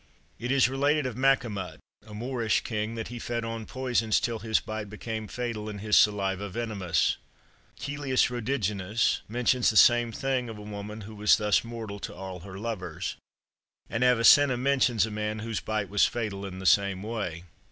It 0.39 0.51
is 0.51 0.67
related 0.67 1.05
of 1.05 1.15
Machamut, 1.15 1.77
a 2.07 2.15
Moorish 2.15 2.61
king, 2.61 2.95
that 2.95 3.09
he 3.09 3.19
fed 3.19 3.45
on 3.45 3.67
poisons 3.67 4.19
till 4.19 4.39
his 4.39 4.59
bite 4.59 4.89
became 4.89 5.27
fatal 5.27 5.69
and 5.69 5.79
his 5.79 5.95
saliva 5.95 6.49
venomous. 6.49 7.17
Cœlius 7.79 8.31
Rhodiginus 8.31 9.21
mentions 9.27 9.69
the 9.69 9.77
same 9.77 10.11
thing 10.11 10.49
of 10.49 10.57
a 10.57 10.61
woman 10.63 11.01
who 11.01 11.13
was 11.13 11.37
thus 11.37 11.63
mortal 11.63 11.99
to 11.99 12.15
all 12.15 12.39
her 12.39 12.57
lovers; 12.57 13.15
and 13.91 14.03
Avicenna 14.03 14.57
mentions 14.57 15.05
a 15.05 15.11
man 15.11 15.37
whose 15.37 15.59
bite 15.59 15.87
was 15.89 16.05
fatal 16.07 16.47
in 16.47 16.57
the 16.57 16.65
same 16.65 17.03
way. 17.03 17.43